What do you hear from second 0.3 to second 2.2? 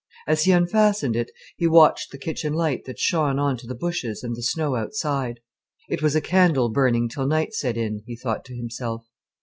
he unfastened it, he watched the